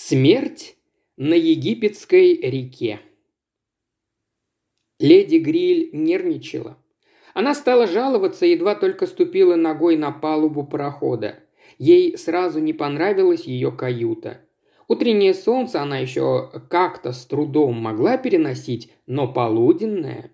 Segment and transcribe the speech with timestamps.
[0.00, 0.76] Смерть
[1.16, 3.00] на египетской реке.
[5.00, 6.78] Леди Гриль нервничала.
[7.34, 11.40] Она стала жаловаться, едва только ступила ногой на палубу парохода.
[11.78, 14.40] Ей сразу не понравилась ее каюта.
[14.86, 20.30] Утреннее солнце она еще как-то с трудом могла переносить, но полуденное...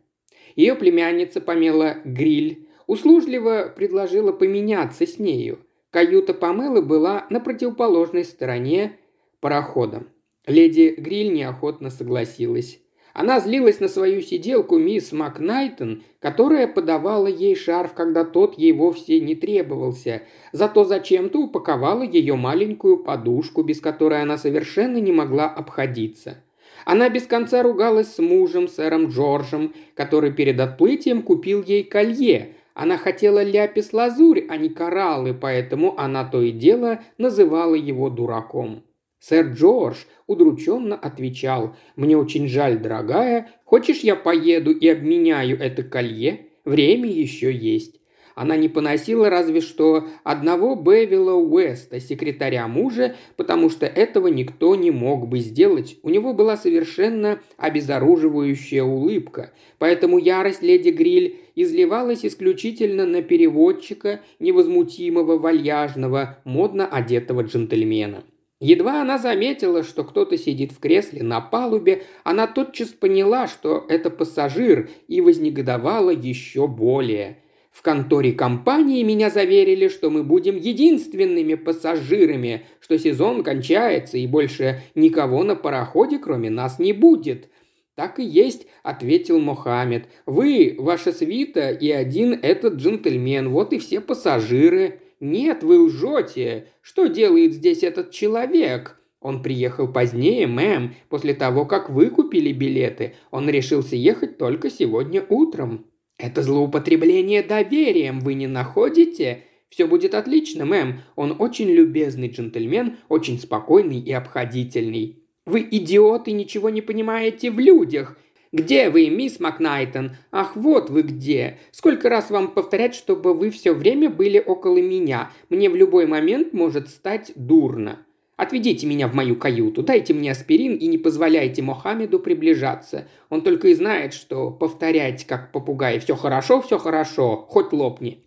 [0.56, 5.60] Ее племянница Памела Гриль услужливо предложила поменяться с нею.
[5.90, 8.98] Каюта Памелы была на противоположной стороне
[9.44, 10.04] парохода.
[10.46, 12.80] Леди Гриль неохотно согласилась.
[13.12, 19.20] Она злилась на свою сиделку мисс Макнайтон, которая подавала ей шарф, когда тот ей вовсе
[19.20, 26.38] не требовался, зато зачем-то упаковала ее маленькую подушку, без которой она совершенно не могла обходиться.
[26.86, 32.54] Она без конца ругалась с мужем, сэром Джорджем, который перед отплытием купил ей колье.
[32.72, 38.82] Она хотела ляпис-лазурь, а не кораллы, поэтому она то и дело называла его дураком.
[39.26, 43.48] Сэр Джордж удрученно отвечал, «Мне очень жаль, дорогая.
[43.64, 46.48] Хочешь, я поеду и обменяю это колье?
[46.66, 48.02] Время еще есть».
[48.34, 54.90] Она не поносила разве что одного Бевила Уэста, секретаря мужа, потому что этого никто не
[54.90, 55.96] мог бы сделать.
[56.02, 65.38] У него была совершенно обезоруживающая улыбка, поэтому ярость леди Гриль изливалась исключительно на переводчика, невозмутимого,
[65.38, 68.24] вальяжного, модно одетого джентльмена.
[68.64, 74.08] Едва она заметила, что кто-то сидит в кресле на палубе, она тотчас поняла, что это
[74.08, 77.36] пассажир, и вознегодовала еще более.
[77.70, 84.80] В конторе компании меня заверили, что мы будем единственными пассажирами, что сезон кончается и больше
[84.94, 87.50] никого на пароходе, кроме нас, не будет.
[87.94, 90.06] «Так и есть»,— ответил Мохаммед.
[90.24, 95.00] «Вы, ваша свита и один этот джентльмен, вот и все пассажиры».
[95.20, 96.68] «Нет, вы лжете!
[96.80, 103.14] Что делает здесь этот человек?» Он приехал позднее, мэм, после того, как вы купили билеты.
[103.30, 105.86] Он решился ехать только сегодня утром.
[106.18, 109.44] Это злоупотребление доверием, вы не находите?
[109.70, 111.00] Все будет отлично, мэм.
[111.16, 115.24] Он очень любезный джентльмен, очень спокойный и обходительный.
[115.46, 118.18] Вы идиоты, ничего не понимаете в людях.
[118.54, 120.12] «Где вы, мисс Макнайтон?
[120.30, 121.58] Ах, вот вы где!
[121.72, 125.32] Сколько раз вам повторять, чтобы вы все время были около меня?
[125.48, 128.06] Мне в любой момент может стать дурно.
[128.36, 133.08] Отведите меня в мою каюту, дайте мне аспирин и не позволяйте Мохаммеду приближаться.
[133.28, 138.22] Он только и знает, что повторять, как попугай, все хорошо, все хорошо, хоть лопни».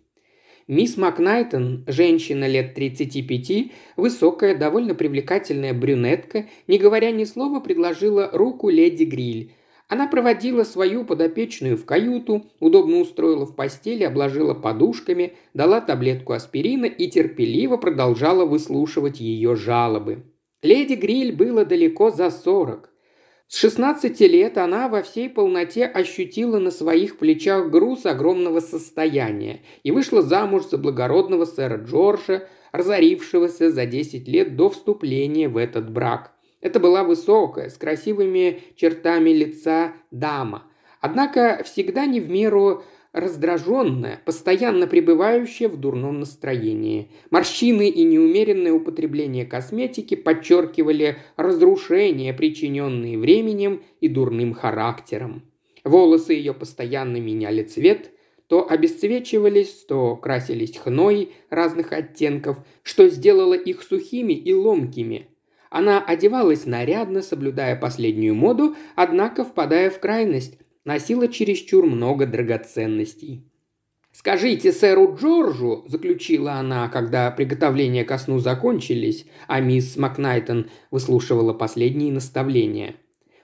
[0.66, 8.68] Мисс Макнайтон, женщина лет 35, высокая, довольно привлекательная брюнетка, не говоря ни слова, предложила руку
[8.68, 9.54] леди Гриль.
[9.88, 16.84] Она проводила свою подопечную в каюту, удобно устроила в постели, обложила подушками, дала таблетку аспирина
[16.84, 20.24] и терпеливо продолжала выслушивать ее жалобы.
[20.62, 22.90] Леди Гриль было далеко за сорок.
[23.46, 29.90] С 16 лет она во всей полноте ощутила на своих плечах груз огромного состояния и
[29.90, 36.34] вышла замуж за благородного сэра Джорджа, разорившегося за 10 лет до вступления в этот брак–
[36.60, 40.64] это была высокая, с красивыми чертами лица дама,
[41.00, 42.82] однако всегда не в меру
[43.12, 47.10] раздраженная, постоянно пребывающая в дурном настроении.
[47.30, 55.42] Морщины и неумеренное употребление косметики подчеркивали разрушения, причиненные временем и дурным характером.
[55.84, 58.10] Волосы ее постоянно меняли цвет,
[58.46, 65.28] то обесцвечивались, то красились хной разных оттенков, что сделало их сухими и ломкими–
[65.70, 73.44] она одевалась нарядно, соблюдая последнюю моду, однако, впадая в крайность, носила чересчур много драгоценностей.
[74.12, 82.12] «Скажите сэру Джорджу»,– заключила она, когда приготовления ко сну закончились, а мисс Макнайтон выслушивала последние
[82.12, 82.96] наставления,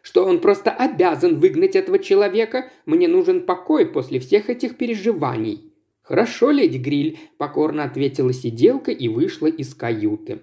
[0.03, 2.71] «что он просто обязан выгнать этого человека.
[2.87, 5.73] Мне нужен покой после всех этих переживаний».
[6.03, 10.41] «Хорошо, леди Гриль»,– покорно ответила сиделка и вышла из каюты.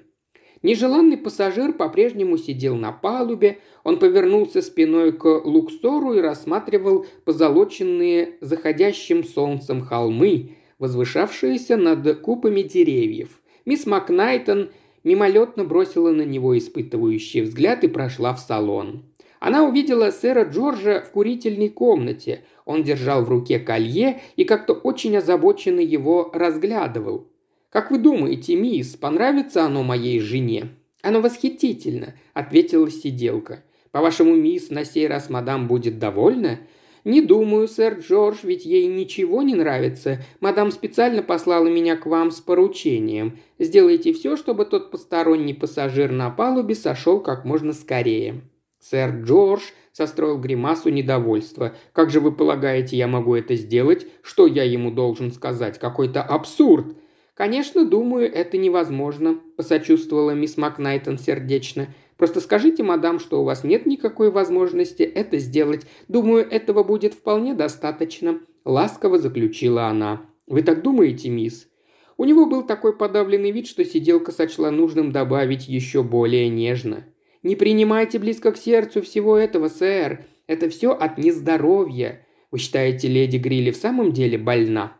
[0.63, 9.23] Нежеланный пассажир по-прежнему сидел на палубе, он повернулся спиной к Луксору и рассматривал позолоченные заходящим
[9.23, 13.41] солнцем холмы, возвышавшиеся над купами деревьев.
[13.65, 14.69] Мисс Макнайтон
[15.03, 19.03] мимолетно бросила на него испытывающий взгляд и прошла в салон.
[19.39, 22.43] Она увидела сэра Джорджа в курительной комнате.
[22.65, 27.30] Он держал в руке колье и как-то очень озабоченно его разглядывал.
[27.71, 30.71] «Как вы думаете, мисс, понравится оно моей жене?»
[31.01, 33.63] «Оно восхитительно»,– ответила сиделка.
[33.91, 36.59] «По-вашему, мисс, на сей раз мадам будет довольна?»
[37.05, 40.21] «Не думаю, сэр Джордж, ведь ей ничего не нравится.
[40.39, 43.39] Мадам специально послала меня к вам с поручением.
[43.57, 48.41] Сделайте все, чтобы тот посторонний пассажир на палубе сошел как можно скорее».
[48.79, 49.61] Сэр Джордж
[49.93, 51.73] состроил гримасу недовольства.
[51.93, 54.05] «Как же вы полагаете, я могу это сделать?
[54.21, 55.79] Что я ему должен сказать?
[55.79, 56.97] Какой-то абсурд!»
[57.41, 61.87] «Конечно, думаю, это невозможно»,– посочувствовала мисс Макнайтон сердечно.
[62.15, 65.87] Просто скажите, мадам, что у вас нет никакой возможности это сделать.
[66.07, 70.21] Думаю, этого будет вполне достаточно»,– ласково заключила она.
[70.45, 71.67] «Вы так думаете, мисс?»
[72.15, 77.07] У него был такой подавленный вид, что сиделка сочла нужным добавить еще более нежно.
[77.41, 80.25] «Не принимайте близко к сердцу всего этого, сэр.
[80.45, 82.23] Это все от нездоровья.
[82.51, 84.95] Вы считаете, леди Грилли в самом деле больна?»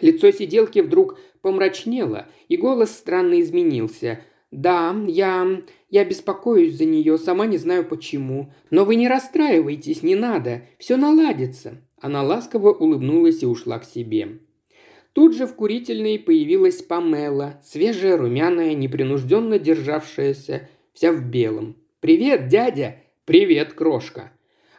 [0.00, 4.20] Лицо сиделки вдруг помрачнело, и голос странно изменился.
[4.50, 5.62] «Да, я...
[5.90, 8.52] я беспокоюсь за нее, сама не знаю почему.
[8.70, 11.82] Но вы не расстраивайтесь, не надо, все наладится».
[12.00, 14.38] Она ласково улыбнулась и ушла к себе.
[15.12, 21.76] Тут же в курительной появилась Памела, свежая, румяная, непринужденно державшаяся, вся в белом.
[22.00, 24.32] «Привет, дядя!» «Привет, крошка!»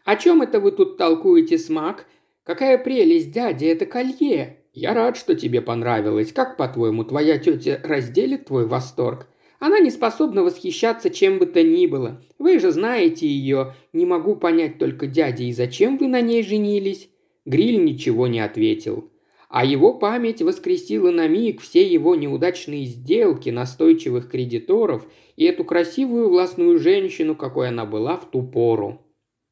[0.06, 2.08] «О чем это вы тут толкуете с Мак?
[2.44, 6.31] Какая прелесть, дядя, это колье!» «Я рад, что тебе понравилось.
[6.31, 9.27] Как, по-твоему, твоя тетя разделит твой восторг?»
[9.60, 12.21] Она не способна восхищаться чем бы то ни было.
[12.38, 13.75] Вы же знаете ее.
[13.92, 17.10] Не могу понять только дядя, и зачем вы на ней женились?»
[17.45, 19.12] Гриль ничего не ответил.
[19.50, 26.30] А его память воскресила на миг все его неудачные сделки настойчивых кредиторов и эту красивую
[26.30, 29.01] властную женщину, какой она была в ту пору.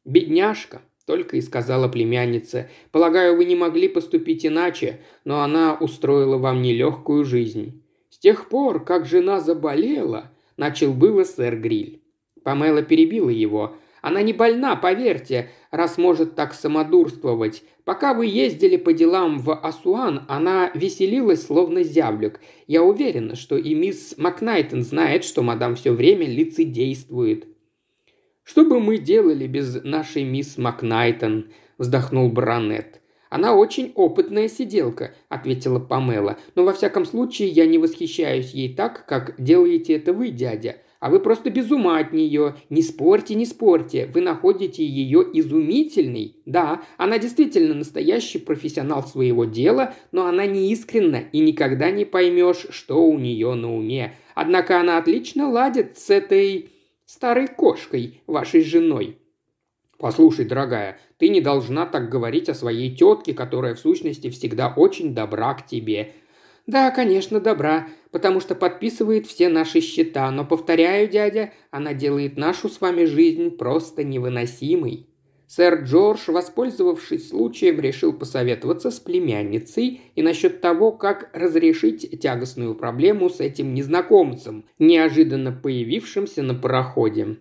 [0.05, 2.69] «Бедняжка»,– только и сказала племянница.
[2.92, 7.81] «Полагаю, вы не могли поступить иначе, но она устроила вам нелегкую жизнь.
[8.09, 12.01] С тех пор, как жена заболела, начал было сэр Гриль.
[12.44, 13.77] Памела перебила его.
[14.01, 17.63] Она не больна, поверьте, раз может так самодурствовать.
[17.86, 22.42] Пока вы ездили по делам в Асуан, она веселилась, словно зяблик.
[22.68, 27.48] Я уверена, что и мисс Макнайтон знает, что мадам все время лицедействует».
[28.47, 31.47] «Что бы мы делали без нашей мисс Макнайтон?»–
[31.77, 33.01] вздохнул Бранет.
[33.29, 36.38] «Она очень опытная сиделка»,– ответила Памела.
[36.55, 40.77] «Но во всяком случае я не восхищаюсь ей так, как делаете это вы, дядя.
[41.01, 42.55] А вы просто без ума от нее.
[42.69, 44.09] Не спорьте, не спорьте.
[44.13, 46.38] Вы находите ее изумительной.
[46.45, 52.65] Да, она действительно настоящий профессионал своего дела, но она не искренна и никогда не поймешь,
[52.69, 54.15] что у нее на уме.
[54.35, 56.69] Однако она отлично ладит с этой
[57.07, 59.18] старой кошкой, вашей женой.
[59.98, 65.15] «Послушай, дорогая, ты не должна так говорить о своей тетке, которая в сущности всегда очень
[65.15, 66.13] добра к тебе».
[66.68, 72.68] «Да, конечно, добра, потому что подписывает все наши счета, но, повторяю, дядя, она делает нашу
[72.68, 75.07] с вами жизнь просто невыносимой».
[75.47, 83.29] Сэр Джордж, воспользовавшись случаем, решил посоветоваться с племянницей и насчет того, как разрешить тягостную проблему
[83.29, 87.38] с этим незнакомцем, неожиданно появившимся на пароходе.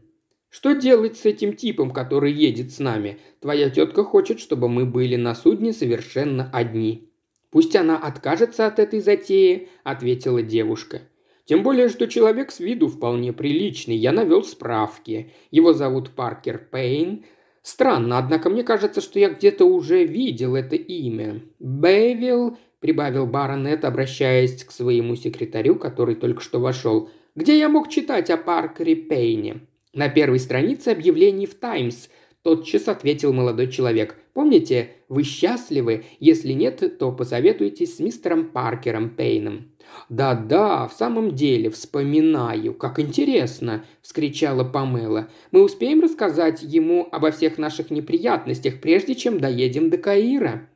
[0.48, 3.18] Что делать с этим типом, который едет с нами?
[3.40, 7.10] Твоя тетка хочет, чтобы мы были на судне совершенно одни».
[7.50, 11.02] «Пусть она откажется от этой затеи»,– ответила девушка.
[11.44, 13.96] «Тем более, что человек с виду вполне приличный.
[13.96, 15.32] Я навел справки.
[15.50, 17.24] Его зовут Паркер Пейн.
[17.66, 21.42] Странно, однако мне кажется, что я где-то уже видел это имя.
[21.58, 27.10] Бэйвилл»,– прибавил баронет, обращаясь к своему секретарю, который только что вошел.
[27.34, 32.06] «Где я мог читать о Паркере Пейне?» На первой странице объявлений в «Таймс»,
[32.46, 34.14] тотчас ответил молодой человек.
[34.32, 36.04] «Помните, вы счастливы?
[36.20, 39.72] Если нет, то посоветуйтесь с мистером Паркером Пейном».
[40.08, 42.72] «Да-да, в самом деле, вспоминаю.
[42.72, 45.28] Как интересно!»– вскричала Памела.
[45.50, 50.68] «Мы успеем рассказать ему обо всех наших неприятностях, прежде чем доедем до Каира?»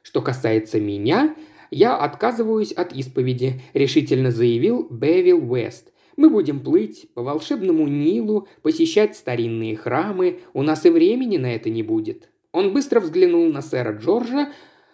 [0.00, 1.36] «Что касается меня,
[1.70, 5.92] я отказываюсь от исповеди»,– решительно заявил Бевил Уэст.
[6.20, 11.70] Мы будем плыть по волшебному Нилу, посещать старинные храмы, у нас и времени на это
[11.70, 12.28] не будет».
[12.52, 14.52] Он быстро взглянул на сэра Джорджа,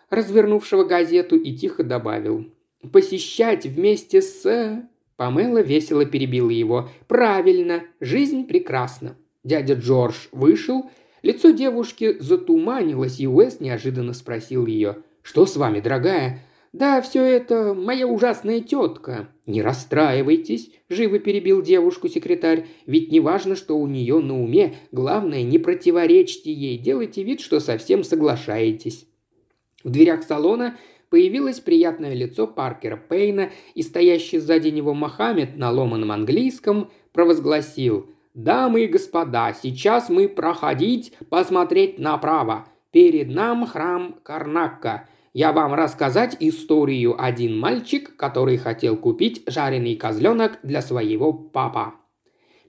[0.08, 2.46] развернувшего газету, и тихо добавил.
[2.92, 6.90] «Посещать вместе с...» Памела весело перебила его.
[7.08, 9.16] «Правильно, жизнь прекрасна».
[9.42, 10.88] Дядя Джордж вышел,
[11.22, 14.98] лицо девушки затуманилось, и Уэс неожиданно спросил ее.
[15.22, 16.45] «Что с вами, дорогая?
[16.76, 19.30] «Да, все это моя ужасная тетка».
[19.46, 22.66] «Не расстраивайтесь»,– живо перебил девушку секретарь.
[22.84, 24.74] «Ведь не важно, что у нее на уме.
[24.92, 26.76] Главное, не противоречьте ей.
[26.76, 29.06] Делайте вид, что совсем соглашаетесь».
[29.84, 30.76] В дверях салона
[31.08, 38.84] появилось приятное лицо Паркера Пейна, и стоящий сзади него Мохаммед на ломаном английском провозгласил «Дамы
[38.84, 42.66] и господа, сейчас мы проходить, посмотреть направо.
[42.90, 45.08] Перед нам храм Карнакка.
[45.38, 51.96] Я вам рассказать историю один мальчик, который хотел купить жареный козленок для своего папа».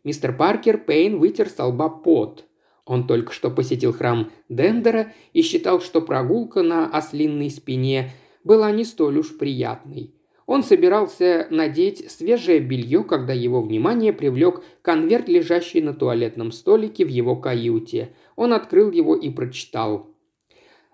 [0.03, 2.43] Мистер Паркер Пейн вытер с лба пот.
[2.83, 8.11] Он только что посетил храм Дендера и считал, что прогулка на ослинной спине
[8.43, 10.13] была не столь уж приятной.
[10.45, 17.09] Он собирался надеть свежее белье, когда его внимание привлек конверт, лежащий на туалетном столике в
[17.09, 18.13] его каюте.
[18.35, 20.16] Он открыл его и прочитал.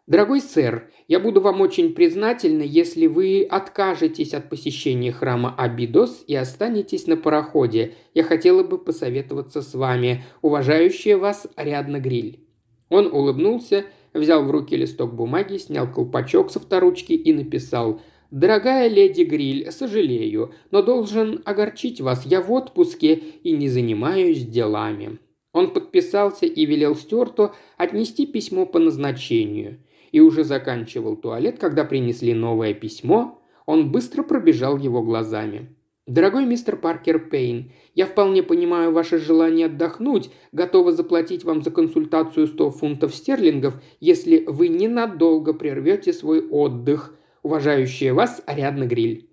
[0.05, 6.35] «Дорогой сэр, я буду вам очень признательна, если вы откажетесь от посещения храма Абидос и
[6.35, 7.93] останетесь на пароходе.
[8.13, 12.41] Я хотела бы посоветоваться с вами, уважающая вас Ариадна Гриль».
[12.89, 19.21] Он улыбнулся, взял в руки листок бумаги, снял колпачок со вторучки и написал «Дорогая леди
[19.21, 22.25] Гриль, сожалею, но должен огорчить вас.
[22.25, 25.19] Я в отпуске и не занимаюсь делами».
[25.53, 29.79] Он подписался и велел Стюарту отнести письмо по назначению–
[30.13, 35.75] и уже заканчивал туалет, когда принесли новое письмо, он быстро пробежал его глазами.
[36.05, 42.47] «Дорогой мистер Паркер Пейн, я вполне понимаю ваше желание отдохнуть, готова заплатить вам за консультацию
[42.47, 47.17] 100 фунтов стерлингов, если вы ненадолго прервете свой отдых.
[47.41, 49.29] Уважающая вас Ариадна Гриль».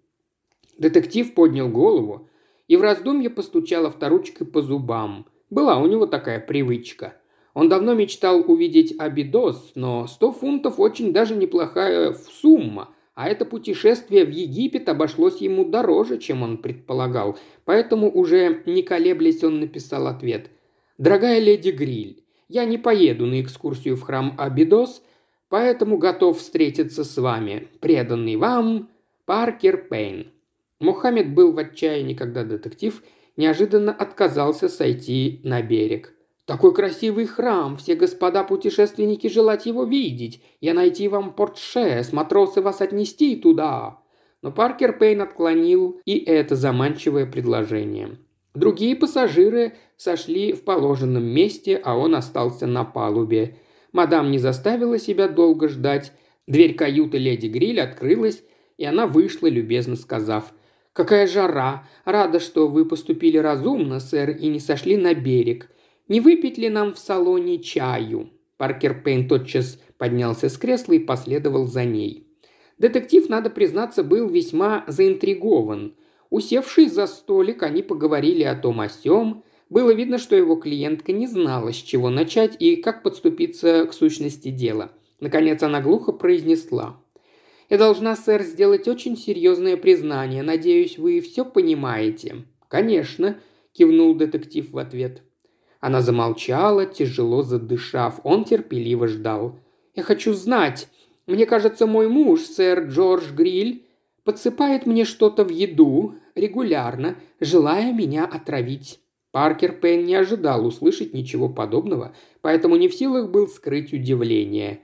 [0.78, 2.28] Детектив поднял голову
[2.68, 5.26] и в раздумье постучал авторучкой по зубам.
[5.50, 7.19] Была у него такая привычка.
[7.54, 14.24] Он давно мечтал увидеть Абидос, но 100 фунтов очень даже неплохая сумма, а это путешествие
[14.24, 20.50] в Египет обошлось ему дороже, чем он предполагал, поэтому уже не колеблясь он написал ответ.
[20.96, 25.02] «Дорогая леди Гриль, я не поеду на экскурсию в храм Абидос,
[25.48, 28.90] поэтому готов встретиться с вами, преданный вам
[29.24, 30.30] Паркер Пейн».
[30.78, 33.02] Мухаммед был в отчаянии, когда детектив
[33.36, 36.14] неожиданно отказался сойти на берег–
[36.50, 40.42] такой красивый храм, все господа путешественники желать его видеть.
[40.60, 44.00] Я найти вам портше, с матросы вас отнести туда».
[44.42, 48.18] Но Паркер Пейн отклонил и это заманчивое предложение.
[48.54, 53.58] Другие пассажиры сошли в положенном месте, а он остался на палубе.
[53.92, 56.10] Мадам не заставила себя долго ждать.
[56.48, 58.42] Дверь каюты леди Гриль открылась,
[58.76, 60.52] и она вышла, любезно сказав–
[60.92, 61.88] «Какая жара!
[62.04, 65.70] Рада, что вы поступили разумно, сэр, и не сошли на берег.
[66.10, 71.68] Не выпить ли нам в салоне чаю?» Паркер Пейн тотчас поднялся с кресла и последовал
[71.68, 72.26] за ней.
[72.78, 75.94] Детектив, надо признаться, был весьма заинтригован.
[76.28, 79.44] Усевшись за столик, они поговорили о том о сём.
[79.68, 84.48] Было видно, что его клиентка не знала, с чего начать и как подступиться к сущности
[84.48, 84.90] дела.
[85.20, 87.00] Наконец она глухо произнесла.
[87.68, 90.42] «Я должна, сэр, сделать очень серьезное признание.
[90.42, 92.46] Надеюсь, вы все понимаете».
[92.66, 93.38] «Конечно»,–
[93.72, 95.22] кивнул детектив в ответ.
[95.80, 98.20] Она замолчала, тяжело задышав.
[98.22, 99.58] Он терпеливо ждал.
[99.94, 100.88] «Я хочу знать.
[101.26, 103.86] Мне кажется, мой муж, сэр Джордж Гриль,
[104.24, 109.00] подсыпает мне что-то в еду регулярно, желая меня отравить».
[109.32, 114.80] Паркер Пен не ожидал услышать ничего подобного, поэтому не в силах был скрыть удивление.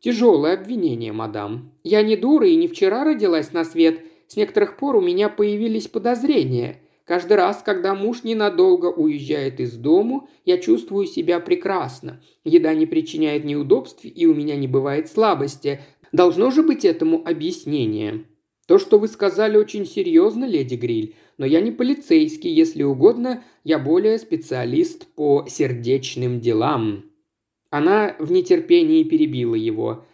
[0.00, 1.72] «Тяжелое обвинение, мадам.
[1.82, 4.00] Я не дура и не вчера родилась на свет.
[4.28, 6.80] С некоторых пор у меня появились подозрения.
[7.08, 12.20] Каждый раз, когда муж ненадолго уезжает из дому, я чувствую себя прекрасно.
[12.44, 15.80] Еда не причиняет неудобств, и у меня не бывает слабости.
[16.12, 18.26] Должно же быть этому объяснение.
[18.66, 23.78] То, что вы сказали, очень серьезно, леди Гриль, но я не полицейский, если угодно, я
[23.78, 27.06] более специалист по сердечным делам».
[27.70, 30.04] Она в нетерпении перебила его.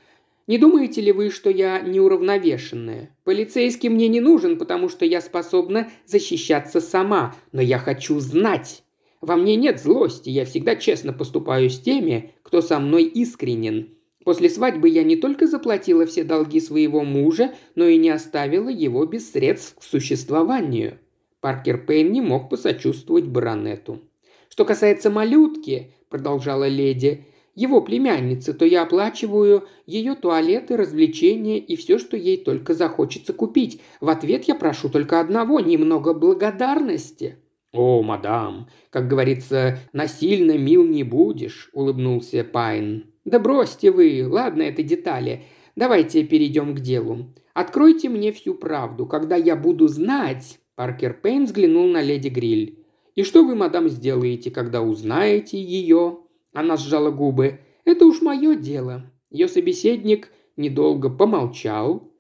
[0.46, 3.16] Не думаете ли вы, что я неуравновешенная?
[3.24, 8.84] Полицейский мне не нужен, потому что я способна защищаться сама, но я хочу знать.
[9.22, 13.94] Во мне нет злости, я всегда честно поступаю с теми, кто со мной искренен.
[14.22, 19.04] После свадьбы я не только заплатила все долги своего мужа, но и не оставила его
[19.06, 20.98] без средств к существованию.
[21.40, 24.00] Паркер Пейн не мог посочувствовать баронету.
[24.48, 27.24] «Что касается малютки»,– продолжала леди,
[27.54, 33.80] его племянницы, то я оплачиваю ее туалеты, развлечения и все, что ей только захочется купить.
[34.00, 37.38] В ответ я прошу только одного– немного благодарности».
[37.73, 43.06] «О, мадам, как говорится, насильно мил не будешь»,– улыбнулся Пайн.
[43.25, 45.42] «Да бросьте вы, ладно, это детали.
[45.75, 47.34] Давайте перейдем к делу.
[47.52, 52.78] Откройте мне всю правду, когда я буду знать...» Паркер Пейн взглянул на леди Гриль.
[53.14, 56.23] «И что вы, мадам, сделаете, когда узнаете ее?»
[56.54, 57.58] Она сжала губы.
[57.84, 59.11] «Это уж мое дело».
[59.30, 62.12] Ее собеседник недолго помолчал,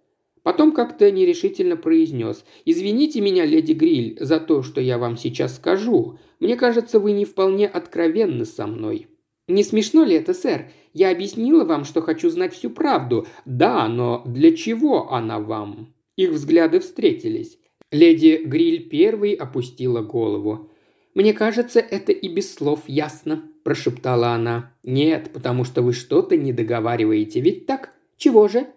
[0.42, 2.44] потом как-то нерешительно произнес.
[2.66, 6.18] «Извините меня, леди Гриль, за то, что я вам сейчас скажу.
[6.40, 9.06] Мне кажется, вы не вполне откровенны со мной».
[9.46, 10.70] «Не смешно ли это, сэр?
[10.92, 13.26] Я объяснила вам, что хочу знать всю правду.
[13.44, 17.58] Да, но для чего она вам?» Их взгляды встретились.
[17.92, 20.70] Леди Гриль первой опустила голову.
[21.14, 24.72] «Мне кажется, это и без слов ясно»,– прошептала она.
[24.84, 27.92] «Нет, потому что вы что-то не договариваете, ведь так?
[28.16, 28.68] Чего же?»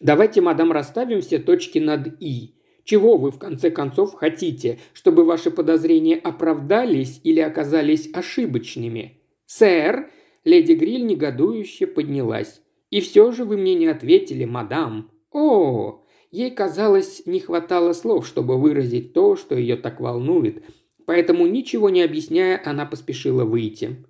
[0.00, 2.54] «Давайте, мадам, расставим все точки над «и».
[2.84, 4.78] Чего вы, в конце концов, хотите?
[4.92, 10.10] Чтобы ваши подозрения оправдались или оказались ошибочными?» «Сэр!»–
[10.44, 12.60] леди Гриль негодующе поднялась.
[12.90, 15.10] «И все же вы мне не ответили, мадам».
[15.32, 20.64] «О!» Ей, казалось, не хватало слов, чтобы выразить то, что ее так волнует,
[21.06, 24.04] поэтому, ничего не объясняя, она поспешила выйти.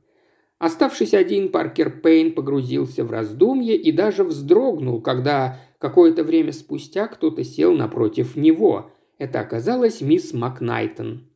[0.58, 7.44] Оставшись один, Паркер Пейн погрузился в раздумье и даже вздрогнул, когда какое-то время спустя кто-то
[7.44, 8.90] сел напротив него.
[9.18, 11.28] Это оказалась мисс Макнайтон.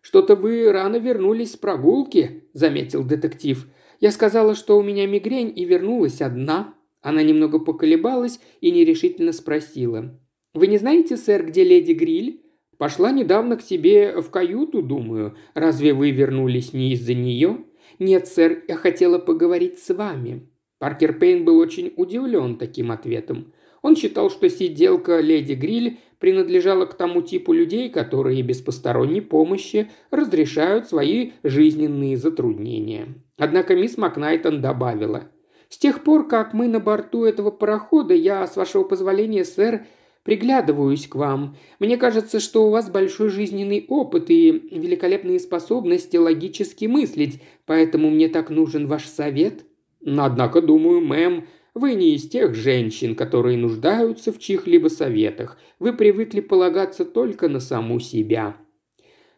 [0.00, 3.68] «Что-то вы рано вернулись с прогулки»,– заметил детектив.
[4.00, 6.74] «Я сказала, что у меня мигрень и вернулась одна».
[7.00, 10.18] Она немного поколебалась и нерешительно спросила.
[10.54, 12.42] «Вы не знаете, сэр, где леди Гриль?»
[12.76, 15.36] «Пошла недавно к себе в каюту, думаю.
[15.54, 17.64] Разве вы вернулись не из-за нее?»
[17.98, 20.48] «Нет, сэр, я хотела поговорить с вами».
[20.78, 23.52] Паркер Пейн был очень удивлен таким ответом.
[23.82, 29.90] Он считал, что сиделка леди Гриль принадлежала к тому типу людей, которые без посторонней помощи
[30.10, 33.08] разрешают свои жизненные затруднения.
[33.36, 35.24] Однако мисс Макнайтон добавила–
[35.68, 39.86] с тех пор, как мы на борту этого парохода, я, с вашего позволения, сэр,
[40.28, 41.56] приглядываюсь к вам.
[41.78, 48.28] Мне кажется, что у вас большой жизненный опыт и великолепные способности логически мыслить, поэтому мне
[48.28, 49.64] так нужен ваш совет.
[50.04, 55.56] Однако, думаю, мэм, вы не из тех женщин, которые нуждаются в чьих-либо советах.
[55.78, 58.54] Вы привыкли полагаться только на саму себя».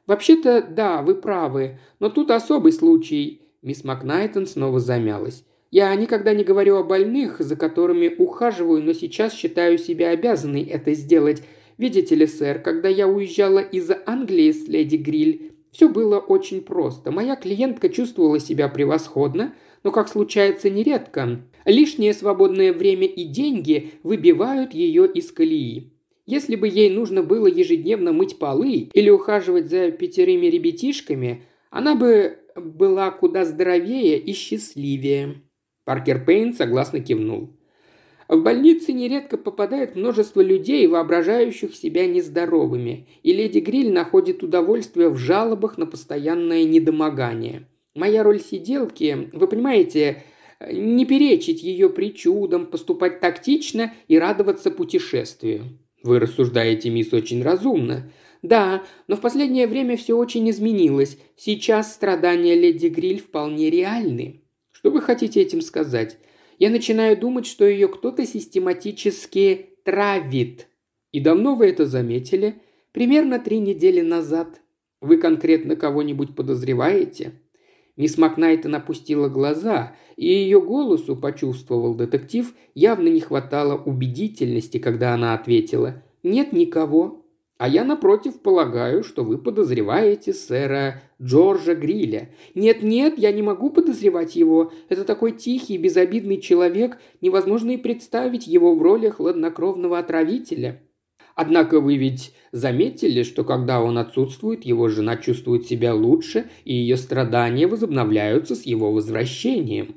[0.08, 3.42] «Вообще-то, да, вы правы, но тут особый случай».
[3.62, 5.44] Мисс Макнайтон снова замялась.
[5.70, 10.94] «Я никогда не говорю о больных, за которыми ухаживаю, но сейчас считаю себя обязанной это
[10.94, 11.42] сделать.
[11.78, 17.10] Видите ли, сэр, когда я уезжала из Англии с леди Гриль, все было очень просто.
[17.12, 24.72] Моя клиентка чувствовала себя превосходно, но, как случается нередко, Лишнее свободное время и деньги выбивают
[24.72, 25.92] ее из колеи.
[26.26, 32.38] Если бы ей нужно было ежедневно мыть полы или ухаживать за пятерыми ребятишками, она бы
[32.56, 35.42] была куда здоровее и счастливее.
[35.84, 37.50] Паркер Пейн согласно кивнул.
[38.28, 45.16] В больнице нередко попадает множество людей, воображающих себя нездоровыми, и леди Гриль находит удовольствие в
[45.16, 47.66] жалобах на постоянное недомогание.
[47.96, 50.22] Моя роль сиделки, вы понимаете,
[50.70, 55.64] не перечить ее причудам, поступать тактично и радоваться путешествию.
[56.04, 58.12] Вы рассуждаете, мисс, очень разумно.
[58.42, 61.18] Да, но в последнее время все очень изменилось.
[61.36, 64.39] Сейчас страдания леди Гриль вполне реальны.
[64.80, 66.16] Что вы хотите этим сказать?
[66.58, 70.68] Я начинаю думать, что ее кто-то систематически травит.
[71.12, 72.62] И давно вы это заметили?
[72.92, 74.62] Примерно три недели назад.
[75.02, 77.32] Вы конкретно кого-нибудь подозреваете?
[77.98, 85.34] Мисс Макнайтон опустила глаза, и ее голосу, почувствовал детектив, явно не хватало убедительности, когда она
[85.34, 87.19] ответила «Нет никого».
[87.60, 92.30] «А я, напротив, полагаю, что вы подозреваете сэра Джорджа Гриля».
[92.54, 94.72] «Нет-нет, я не могу подозревать его.
[94.88, 100.80] Это такой тихий, безобидный человек, невозможно и представить его в роли хладнокровного отравителя».
[101.34, 106.96] Однако вы ведь заметили, что когда он отсутствует, его жена чувствует себя лучше, и ее
[106.96, 109.96] страдания возобновляются с его возвращением.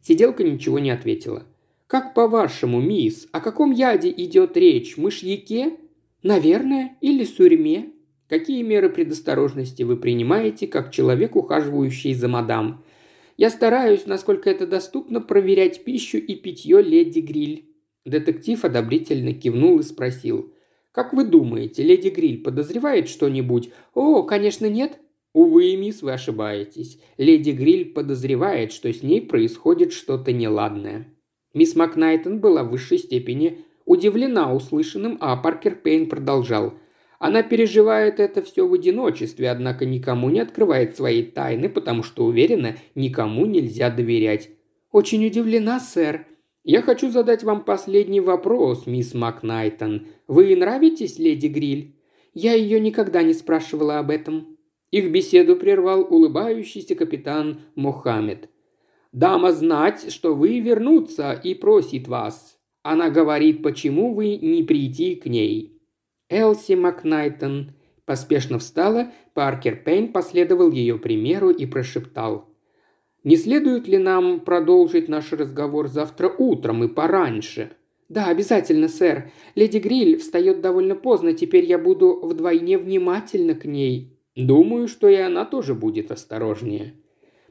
[0.00, 1.42] Сиделка ничего не ответила.
[1.86, 4.96] «Как по-вашему, мисс, о каком яде идет речь?
[4.96, 5.76] Мышьяке?
[6.24, 7.92] Наверное, или сурьме?
[8.28, 12.82] Какие меры предосторожности вы принимаете, как человек, ухаживающий за мадам?
[13.36, 17.68] Я стараюсь, насколько это доступно, проверять пищу и питье леди Гриль».
[18.04, 20.52] Детектив одобрительно кивнул и спросил.
[20.94, 23.70] Как вы думаете, леди Гриль подозревает что-нибудь?
[23.94, 25.00] О, конечно, нет.
[25.32, 27.00] Увы, мисс, вы ошибаетесь.
[27.18, 31.12] Леди Гриль подозревает, что с ней происходит что-то неладное.
[31.52, 36.74] Мисс Макнайтон была в высшей степени удивлена услышанным, а Паркер Пейн продолжал.
[37.18, 42.76] Она переживает это все в одиночестве, однако никому не открывает своей тайны, потому что уверена,
[42.94, 44.50] никому нельзя доверять.
[44.90, 46.26] «Очень удивлена, сэр»,
[46.66, 50.06] «Я хочу задать вам последний вопрос, мисс Макнайтон.
[50.26, 51.94] Вы нравитесь леди Гриль?»
[52.32, 54.56] «Я ее никогда не спрашивала об этом».
[54.90, 58.48] Их беседу прервал улыбающийся капитан Мохаммед.
[59.12, 62.53] «Дама знать, что вы вернуться и просит вас.
[62.84, 65.80] Она говорит, почему вы не прийти к ней».
[66.30, 67.72] Элси Макнайтон
[68.04, 72.54] поспешно встала, Паркер Пейн последовал ее примеру и прошептал.
[73.24, 77.70] Не следует ли нам продолжить наш разговор завтра утром и пораньше?»
[78.10, 79.32] «Да, обязательно, сэр.
[79.54, 84.10] Леди Гриль встает довольно поздно, теперь я буду вдвойне внимательна к ней».
[84.36, 86.94] «Думаю, что и она тоже будет осторожнее».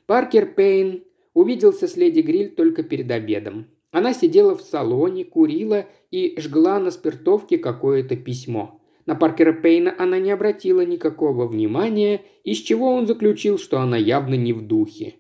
[0.05, 3.67] Паркер Пейн увиделся с леди Гриль только перед обедом.
[3.93, 8.81] Она сидела в салоне, курила и жгла на спиртовке какое-то письмо.
[9.05, 14.33] На Паркера Пейна она не обратила никакого внимания, из чего он заключил, что она явно
[14.33, 15.13] не в духе.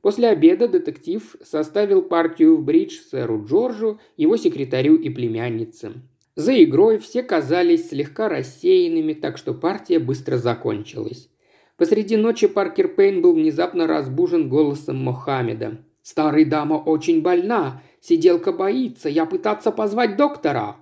[0.00, 5.92] После обеда детектив составил партию в бридж сэру Джорджу, его секретарю и племяннице.
[6.34, 11.28] За игрой все казались слегка рассеянными, так что партия быстро закончилась.
[11.76, 15.84] Посреди ночи Паркер Пейн был внезапно разбужен голосом Мохаммеда.
[16.02, 17.82] «Старая дама очень больна.
[18.06, 19.08] Сиделка боится.
[19.08, 20.76] Я пытаться позвать доктора».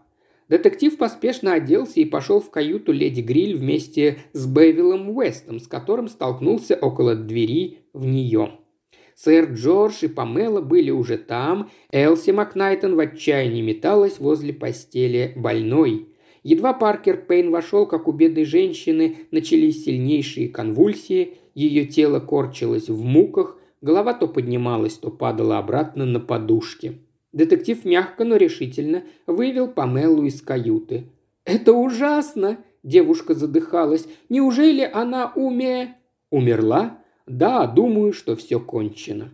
[0.49, 6.09] Детектив поспешно оделся и пошел в каюту леди Гриль вместе с Бэвилом Уэстом, с которым
[6.09, 8.59] столкнулся около двери в нее.
[9.15, 16.09] Сэр Джордж и Памела были уже там, Элси Макнайтон в отчаянии металась возле постели больной.
[16.43, 23.05] Едва Паркер Пейн вошел, как у бедной женщины начались сильнейшие конвульсии, ее тело корчилось в
[23.05, 26.99] муках, голова то поднималась, то падала обратно на подушке.
[27.33, 31.09] Детектив мягко, но решительно вывел Памелу из каюты.
[31.45, 34.07] «Это ужасно!»– девушка задыхалась.
[34.29, 35.97] «Неужели она уме...»
[36.31, 39.31] «Умерла?» Да, думаю, что все кончено.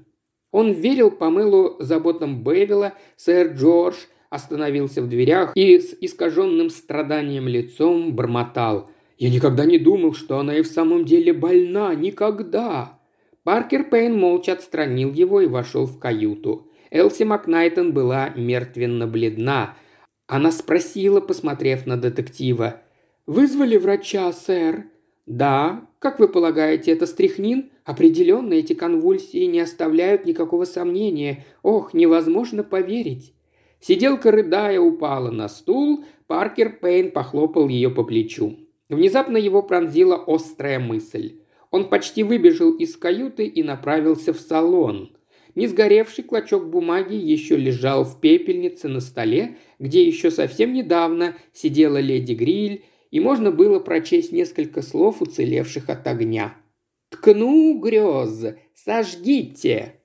[0.51, 3.97] Он верил Памелу заботам Бэвила, сэр Джордж
[4.31, 8.91] остановился в дверях и с искаженным страданием лицом бормотал.
[9.17, 11.95] «Я никогда не думал, что она и в самом деле больна.
[11.95, 12.99] Никогда!»
[13.43, 16.68] Паркер Пейн молча отстранил его и вошел в каюту.
[16.91, 19.77] Элси Макнайтон была мертвенно бледна.
[20.27, 22.83] Она спросила, посмотрев на детектива.
[23.27, 24.85] «Вызвали врача, сэр?»
[25.27, 25.87] «Да.
[25.99, 31.47] Как вы полагаете, это стряхнин?» Определенно эти конвульсии не оставляют никакого сомнения.
[31.63, 33.33] Ох, невозможно поверить.
[33.81, 38.59] Сиделка, рыдая, упала на стул, Паркер Пейн похлопал ее по плечу.
[38.91, 41.41] Внезапно его пронзила острая мысль.
[41.71, 45.17] Он почти выбежал из каюты и направился в салон.
[45.59, 52.35] Несгоревший клочок бумаги еще лежал в пепельнице на столе, где еще совсем недавно сидела леди
[52.35, 56.55] Гриль, и можно было прочесть несколько слов, уцелевших от огня.
[57.09, 59.97] Ткну грез, сожгите!»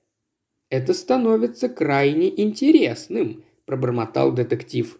[0.70, 4.98] «Это становится крайне интересным»,– пробормотал детектив.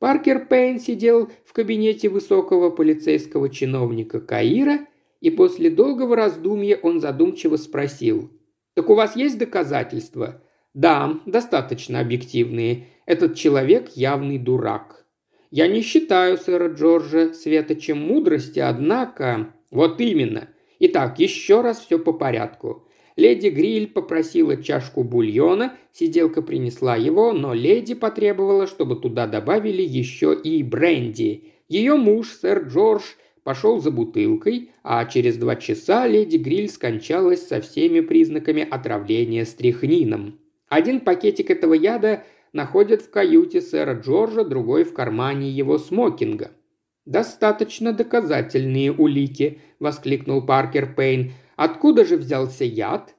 [0.00, 4.80] Паркер Пейн сидел в кабинете высокого полицейского чиновника Каира,
[5.20, 8.32] и после долгого раздумья он задумчиво спросил.
[8.74, 10.42] «Так у вас есть доказательства?»
[10.74, 12.86] «Да, достаточно объективные.
[13.04, 15.04] Этот человек явный дурак».
[15.50, 20.48] «Я не считаю сэра Джорджа светочем мудрости, однако...» «Вот именно.
[20.78, 22.86] Итак, еще раз все по порядку.
[23.16, 30.34] Леди Гриль попросила чашку бульона, сиделка принесла его, но леди потребовала, чтобы туда добавили еще
[30.34, 31.52] и бренди.
[31.68, 33.02] Ее муж, сэр Джордж,
[33.44, 40.38] пошел за бутылкой, а через два часа леди Гриль скончалась со всеми признаками отравления стрихнином.
[40.68, 46.52] Один пакетик этого яда находят в каюте сэра Джорджа, другой в кармане его смокинга–
[47.04, 51.32] «Достаточно доказательные улики»,– воскликнул Паркер Пейн.
[51.56, 53.16] «Откуда же взялся яд?»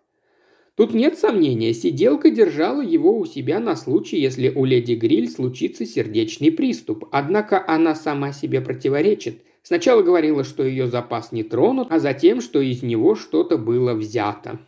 [0.76, 5.86] Тут нет сомнения, сиделка держала его у себя на случай, если у леди Гриль случится
[5.86, 7.06] сердечный приступ.
[7.12, 9.44] Однако она сама себе противоречит.
[9.64, 14.60] Сначала говорила, что ее запас не тронут, а затем, что из него что-то было взято.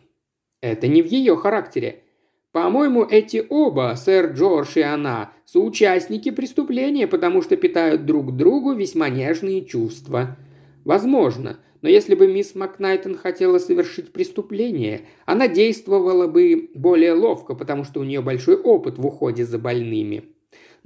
[0.62, 2.02] Это не в ее характере.
[2.50, 9.10] По-моему, эти оба, сэр Джордж и она, соучастники преступления, потому что питают друг другу весьма
[9.10, 10.38] нежные чувства.
[10.86, 17.84] Возможно, но если бы мисс Макнайтон хотела совершить преступление, она действовала бы более ловко, потому
[17.84, 20.24] что у нее большой опыт в уходе за больными.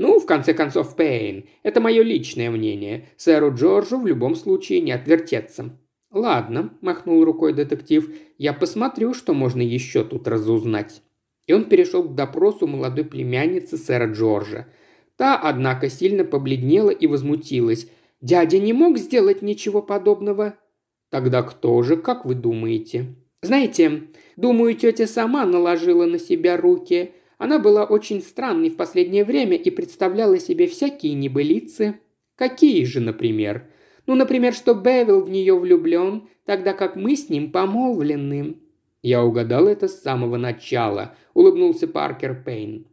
[0.00, 1.44] Ну, в конце концов, Пейн.
[1.62, 3.08] Это мое личное мнение.
[3.16, 5.78] Сэру Джорджу в любом случае не отвертеться.
[6.10, 11.02] «Ладно»,– махнул рукой детектив,– «я посмотрю, что можно еще тут разузнать»
[11.50, 14.68] и он перешел к допросу молодой племянницы сэра Джорджа.
[15.16, 17.88] Та, однако, сильно побледнела и возмутилась.
[18.20, 20.54] «Дядя не мог сделать ничего подобного?»
[21.10, 24.04] «Тогда кто же, как вы думаете?» «Знаете,
[24.36, 27.14] думаю, тетя сама наложила на себя руки.
[27.40, 31.98] Она была очень странной в последнее время и представляла себе всякие небылицы».
[32.36, 33.66] «Какие же, например?»
[34.06, 38.56] «Ну, например, что Бевил в нее влюблен, тогда как мы с ним помолвлены».
[39.00, 42.86] «Я угадал это с самого начала»,– улыбнулся Паркер Пейн.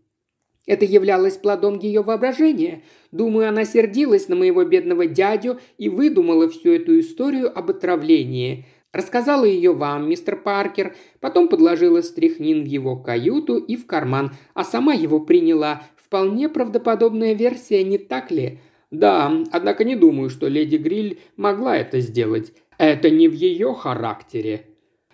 [0.65, 2.83] Это являлось плодом ее воображения.
[3.11, 8.65] Думаю, она сердилась на моего бедного дядю и выдумала всю эту историю об отравлении.
[8.93, 14.63] Рассказала ее вам, мистер Паркер, потом подложила стряхнин в его каюту и в карман, а
[14.63, 15.83] сама его приняла.
[15.95, 18.59] Вполне правдоподобная версия, не так ли?
[18.91, 22.53] Да, однако не думаю, что леди Гриль могла это сделать.
[22.77, 24.67] Это не в ее характере.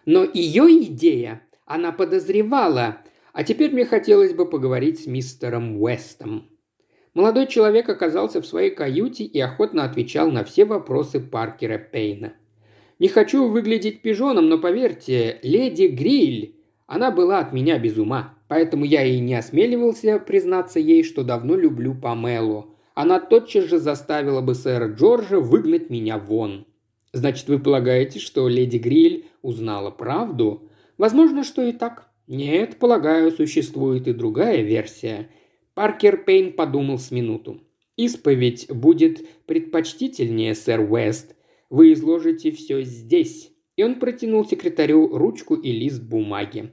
[0.06, 3.00] Но ее идея, она подозревала.
[3.32, 6.50] А теперь мне хотелось бы поговорить с мистером Уэстом.
[7.16, 12.34] Молодой человек оказался в своей каюте и охотно отвечал на все вопросы Паркера Пейна.
[13.04, 16.56] Не хочу выглядеть пижоном, но поверьте, леди Гриль,
[16.88, 21.58] она была от меня без ума, поэтому я и не осмеливался признаться ей, что давно
[21.58, 22.78] люблю Памелу.
[22.96, 26.66] Она тотчас же заставила бы сэра Джорджа выгнать меня вон.
[27.12, 30.70] Значит, вы полагаете, что леди Гриль узнала правду?
[30.98, 32.10] Возможно, что и так.
[32.28, 35.28] Нет, полагаю, существует и другая версия.
[35.74, 37.60] Паркер Пейн подумал с минуту.
[37.98, 41.36] Исповедь будет предпочтительнее, сэр Уэст.
[41.74, 43.52] Вы изложите все здесь.
[43.78, 46.70] И он протянул секретарю ручку и лист бумаги.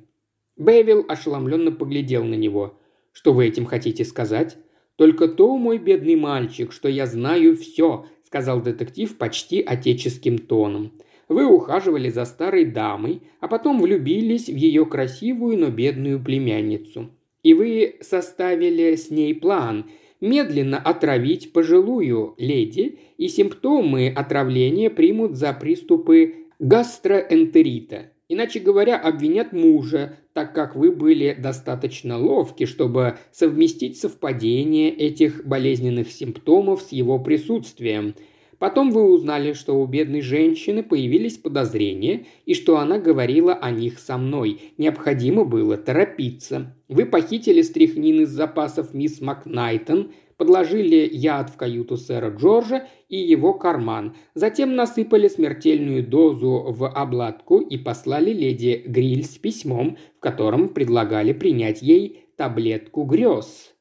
[0.58, 2.78] Бэйвилл ошеломленно поглядел на него.
[3.10, 4.58] «Что вы этим хотите сказать?»
[4.96, 10.92] «Только то, мой бедный мальчик, что я знаю все»,— сказал детектив почти отеческим тоном.
[11.30, 17.08] «Вы ухаживали за старой дамой, а потом влюбились в ее красивую, но бедную племянницу.
[17.42, 19.86] И вы составили с ней план
[20.20, 28.10] медленно отравить пожилую леди, и симптомы отравления примут за приступы гастроэнтерита.
[28.28, 36.12] Иначе говоря, обвинят мужа, так как вы были достаточно ловки, чтобы совместить совпадение этих болезненных
[36.12, 38.14] симптомов с его присутствием.
[38.60, 43.98] Потом вы узнали, что у бедной женщины появились подозрения и что она говорила о них
[43.98, 44.60] со мной.
[44.76, 46.76] Необходимо было торопиться.
[46.86, 53.54] Вы похитили стряхнин из запасов мисс Макнайтон, подложили яд в каюту сэра Джорджа и его
[53.54, 60.68] карман, затем насыпали смертельную дозу в обладку и послали леди Гриль с письмом, в котором
[60.68, 63.74] предлагали принять ей таблетку грез.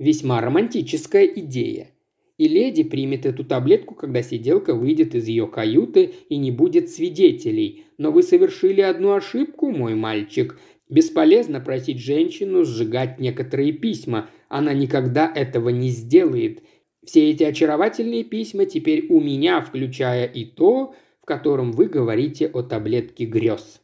[0.00, 1.93] Весьма романтическая идея.
[2.36, 7.84] И леди примет эту таблетку, когда сиделка выйдет из ее каюты и не будет свидетелей.
[7.96, 10.58] Но вы совершили одну ошибку, мой мальчик.
[10.88, 14.30] Бесполезно просить женщину сжигать некоторые письма.
[14.48, 16.62] Она никогда этого не сделает.
[17.04, 22.62] Все эти очаровательные письма теперь у меня, включая и то, в котором вы говорите о
[22.62, 23.80] таблетке грез.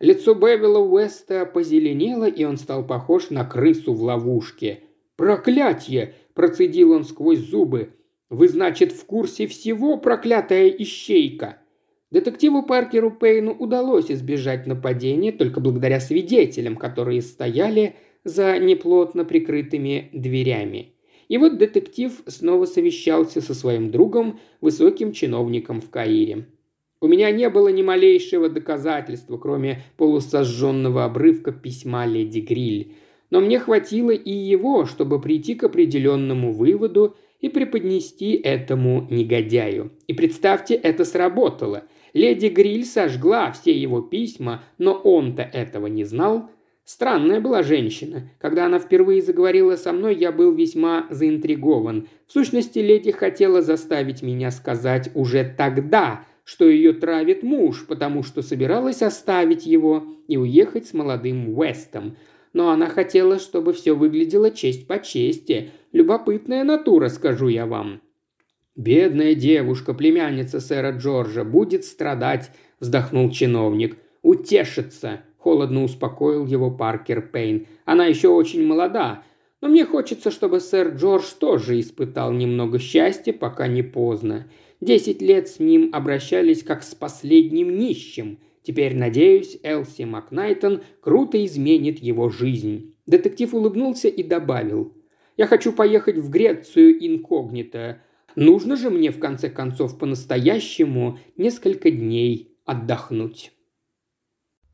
[0.00, 4.80] Лицо Бевила Уэста позеленело, и он стал похож на крысу в ловушке.
[5.16, 7.90] «Проклятье!»– процедил он сквозь зубы.
[8.30, 11.58] «Вы, значит, в курсе всего, проклятая ищейка!»
[12.10, 20.92] Детективу Паркеру Пейну удалось избежать нападения только благодаря свидетелям, которые стояли за неплотно прикрытыми дверями.
[21.28, 26.46] И вот детектив снова совещался со своим другом, высоким чиновником в Каире.
[27.00, 32.94] У меня не было ни малейшего доказательства, кроме полусожженного обрывка письма леди Гриль.
[33.32, 39.90] Но мне хватило и его, чтобы прийти к определенному выводу и преподнести этому негодяю.
[40.06, 41.84] И представьте, это сработало.
[42.12, 46.50] Леди Гриль сожгла все его письма, но он-то этого не знал.
[46.84, 48.30] Странная была женщина.
[48.38, 52.08] Когда она впервые заговорила со мной, я был весьма заинтригован.
[52.26, 58.42] В сущности, леди хотела заставить меня сказать уже тогда, что ее травит муж, потому что
[58.42, 62.16] собиралась оставить его и уехать с молодым Уэстом.
[62.52, 65.70] Но она хотела, чтобы все выглядело честь по чести.
[65.92, 68.00] Любопытная натура, скажу я вам.
[68.74, 73.98] «Бедная девушка, племянница сэра Джорджа, будет страдать»,– вздохнул чиновник.
[74.22, 77.66] «Утешится»,– холодно успокоил его Паркер Пейн.
[77.84, 79.24] «Она еще очень молода,
[79.60, 84.48] но мне хочется, чтобы сэр Джордж тоже испытал немного счастья, пока не поздно.
[84.80, 88.38] Десять лет с ним обращались как с последним нищим.
[88.62, 92.94] Теперь, надеюсь, Элси Макнайтон круто изменит его жизнь».
[93.06, 94.96] Детектив улыбнулся и добавил.
[95.36, 98.00] «Я хочу поехать в Грецию инкогнито.
[98.36, 103.52] Нужно же мне, в конце концов, по-настоящему несколько дней отдохнуть.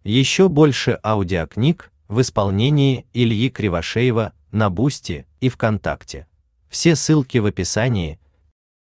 [0.05, 6.27] Еще больше аудиокниг в исполнении Ильи Кривошеева на Boosty и ВКонтакте.
[6.68, 8.18] Все ссылки в описании–